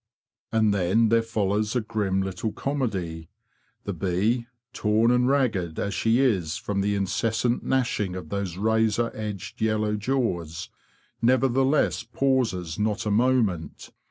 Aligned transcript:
And 0.51 0.73
then 0.73 1.09
there 1.09 1.21
follows 1.21 1.75
a 1.75 1.79
grim 1.81 2.23
little 2.23 2.51
comedy. 2.51 3.29
The 3.83 3.93
bee, 3.93 4.47
torn 4.73 5.11
and 5.11 5.27
ragged 5.29 5.77
as 5.77 5.93
she 5.93 6.17
is 6.19 6.57
from 6.57 6.81
the 6.81 6.95
incessant 6.95 7.63
gnashing 7.63 8.15
of 8.15 8.29
those 8.29 8.57
razor 8.57 9.11
edged 9.13 9.61
yellow 9.61 9.95
jaws, 9.95 10.69
never 11.21 11.47
theless 11.47 12.03
pauses 12.11 12.79
not 12.79 13.05
a 13.05 13.11
moment. 13.11 13.91